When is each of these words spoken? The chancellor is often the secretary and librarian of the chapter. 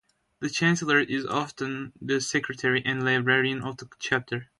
The 0.39 0.49
chancellor 0.49 0.99
is 0.99 1.27
often 1.27 1.93
the 2.01 2.19
secretary 2.21 2.81
and 2.83 3.05
librarian 3.05 3.61
of 3.61 3.77
the 3.77 3.87
chapter. 3.99 4.47